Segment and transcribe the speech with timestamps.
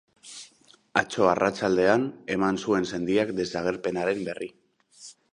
[1.01, 4.49] Atzo arratsaldean eman zuen sendiak desagerpenaren berri.